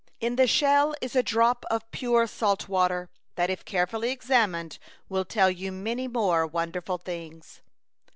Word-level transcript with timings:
In 0.19 0.35
the 0.35 0.47
shell 0.47 0.95
is 0.99 1.15
a 1.15 1.21
drop 1.21 1.63
of 1.69 1.91
pure 1.91 2.25
salt 2.25 2.67
water 2.67 3.11
that 3.35 3.51
if 3.51 3.63
carefully 3.63 4.09
examined 4.09 4.79
will 5.09 5.25
tell 5.25 5.51
you 5.51 5.71
many 5.71 6.07
more 6.07 6.47
wonderful 6.47 6.97
things." 6.97 7.61